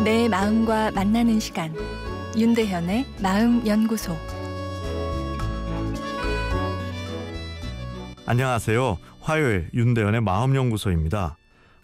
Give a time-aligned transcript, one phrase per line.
[0.00, 1.74] 마음과 만나는 시간
[2.34, 4.16] 윤대현의 마음 연구소
[8.24, 8.96] 안녕하세요.
[9.20, 11.36] 화요일 윤대현의 마음 연구소입니다.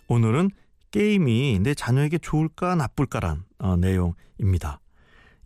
[0.08, 0.50] 오늘은
[0.93, 4.80] 게임이 내 자녀에게 좋을까 나쁠까란 어, 내용입니다.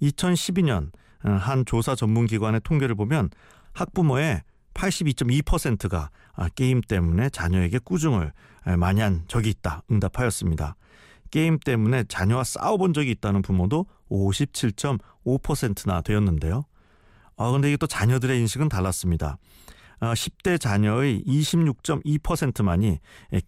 [0.01, 0.93] 2012년
[1.25, 3.30] 어, 한 조사 전문 기관의 통계를 보면
[3.73, 4.43] 학부모의
[4.75, 8.33] 82.2%가 아, 게임 때문에 자녀에게 꾸중을
[8.79, 10.77] 많이 한 적이 있다 응답하였습니다.
[11.30, 16.65] 게임 때문에 자녀와 싸워본 적이 있다는 부모도 57.5%나 되었는데요.
[17.37, 19.39] 아, 근데 이게 또 자녀들의 인식은 달랐습니다.
[20.01, 22.98] 10대 아, 자녀의 26.2%만이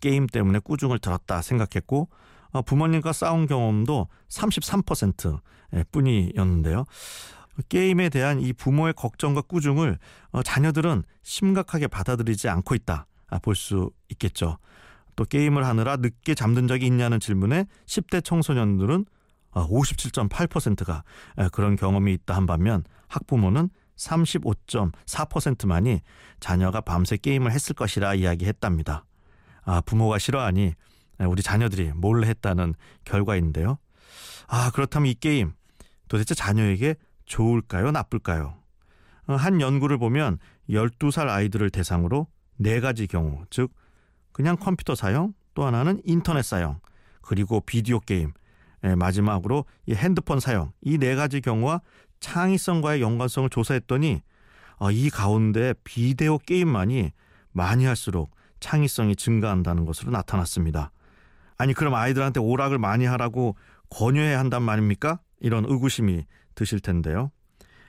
[0.00, 2.08] 게임 때문에 꾸중을 들었다 생각했고
[2.52, 5.40] 아, 부모님과 싸운 경험도 33%
[5.90, 6.84] 뿐이었는데요.
[7.68, 9.98] 게임에 대한 이 부모의 걱정과 꾸중을
[10.30, 14.58] 어, 자녀들은 심각하게 받아들이지 않고 있다 아, 볼수 있겠죠.
[15.16, 19.06] 또 게임을 하느라 늦게 잠든 적이 있냐는 질문에 10대 청소년들은
[19.52, 21.04] 57.8%가
[21.36, 26.00] 어, 그런 경험이 있다 한 반면 학부모는 35.4%만이
[26.40, 29.04] 자녀가 밤새 게임을 했을 것이라 이야기했답니다.
[29.64, 30.74] 아, 부모가 싫어하니
[31.20, 33.78] 우리 자녀들이 몰래 했다는 결과인데요.
[34.48, 35.52] 아, 그렇다면 이 게임
[36.08, 37.90] 도대체 자녀에게 좋을까요?
[37.90, 38.56] 나쁠까요?
[39.28, 40.38] 어, 한 연구를 보면
[40.68, 42.26] 12살 아이들을 대상으로
[42.56, 43.72] 네 가지 경우, 즉
[44.32, 46.80] 그냥 컴퓨터 사용, 또 하나는 인터넷 사용,
[47.20, 48.32] 그리고 비디오 게임,
[48.84, 51.80] 예, 마지막으로 이 핸드폰 사용 이 네 가지 경우와
[52.20, 54.22] 창의성과의 연관성을 조사했더니
[54.78, 57.12] 어, 이 가운데 비디오 게임만이
[57.52, 60.90] 많이 할수록 창의성이 증가한다는 것으로 나타났습니다.
[61.58, 63.56] 아니 그럼 아이들한테 오락을 많이 하라고
[63.90, 65.20] 권유해야 한단 말입니까?
[65.40, 67.30] 이런 의구심이 드실 텐데요.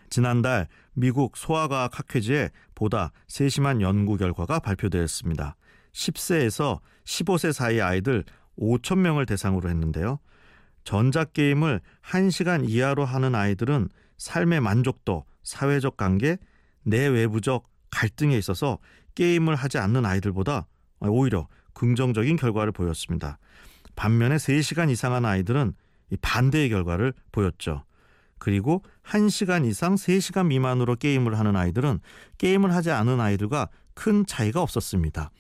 [0.10, 5.56] 지난달 미국 소아과학 학회지에 보다 세심한 연구 결과가 발표되었습니다.
[5.94, 8.24] 10세에서 15세 사이 아이들
[8.58, 10.20] 5천 명을 대상으로 했는데요.
[10.84, 16.38] 전자게임을 1시간 이하로 하는 아이들은 삶의 만족도, 사회적 관계,
[16.84, 18.80] 내외부적 갈등에 있어서
[19.16, 20.68] 게임을 하지 않는 아이들보다
[21.00, 23.38] 오히려 긍정적인 결과를 보였습니다.
[23.96, 25.74] 반면에 3시간 이상 한 아이들은
[26.22, 27.84] 반대의 결과를 보였죠.
[28.40, 32.00] 그리고 1시간 이상 3시간 미만으로 게임을 하는 아이들은
[32.38, 35.32] 게임을 하지 않은 아이들과 큰 차이가 없었습니다.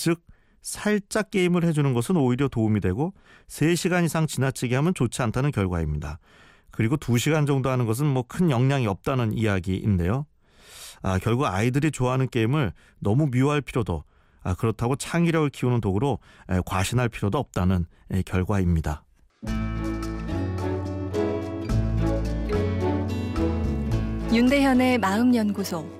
[0.00, 0.22] 즉
[0.62, 3.12] 살짝 게임을 해주는 것은 오히려 도움이 되고
[3.48, 6.18] 3시간 이상 지나치게 하면 좋지 않다는 결과입니다.
[6.70, 10.24] 그리고 2시간 정도 하는 것은 뭐 큰 영향이 없다는 이야기인데요.
[11.02, 14.04] 아, 결국 아이들이 좋아하는 게임을 너무 미워할 필요도
[14.42, 16.18] 아, 그렇다고 창의력을 키우는 도구로
[16.48, 19.04] 에, 과신할 필요도 없다는 에, 결과입니다.
[24.32, 25.99] 윤대현의 마음연구소